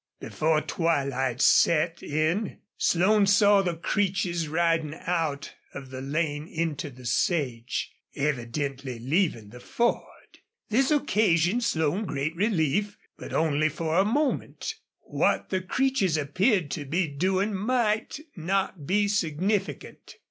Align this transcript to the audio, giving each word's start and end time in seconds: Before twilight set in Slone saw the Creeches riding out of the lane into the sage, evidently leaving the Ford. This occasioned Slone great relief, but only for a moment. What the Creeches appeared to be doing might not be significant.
Before 0.19 0.61
twilight 0.61 1.41
set 1.41 2.01
in 2.01 2.57
Slone 2.75 3.27
saw 3.27 3.61
the 3.61 3.75
Creeches 3.75 4.47
riding 4.47 4.95
out 4.95 5.53
of 5.75 5.91
the 5.91 6.01
lane 6.01 6.47
into 6.47 6.89
the 6.89 7.05
sage, 7.05 7.91
evidently 8.15 8.97
leaving 8.97 9.49
the 9.49 9.59
Ford. 9.59 10.39
This 10.69 10.89
occasioned 10.89 11.63
Slone 11.63 12.05
great 12.07 12.35
relief, 12.35 12.97
but 13.15 13.31
only 13.31 13.69
for 13.69 13.99
a 13.99 14.03
moment. 14.03 14.73
What 15.01 15.49
the 15.51 15.61
Creeches 15.61 16.17
appeared 16.17 16.71
to 16.71 16.85
be 16.85 17.07
doing 17.07 17.53
might 17.53 18.19
not 18.35 18.87
be 18.87 19.07
significant. 19.07 20.15